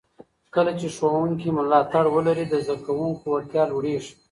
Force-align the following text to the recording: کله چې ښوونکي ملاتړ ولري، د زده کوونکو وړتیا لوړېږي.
کله 0.55 0.71
چې 0.79 0.87
ښوونکي 0.95 1.49
ملاتړ 1.57 2.05
ولري، 2.15 2.45
د 2.49 2.53
زده 2.65 2.75
کوونکو 2.85 3.23
وړتیا 3.29 3.63
لوړېږي. 3.71 4.13